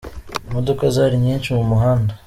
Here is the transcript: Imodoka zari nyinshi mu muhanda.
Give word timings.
Imodoka 0.49 0.83
zari 0.95 1.15
nyinshi 1.25 1.49
mu 1.57 1.63
muhanda. 1.71 2.11